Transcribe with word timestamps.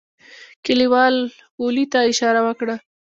کليوال 0.65 1.15
غولي 1.57 1.85
ته 1.91 1.99
اشاره 2.11 2.41
وکړه. 2.47 2.75